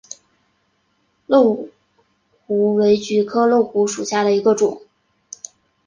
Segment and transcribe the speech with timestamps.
[1.27, 1.69] 漏
[2.47, 4.81] 芦为菊科漏芦属下的一个种。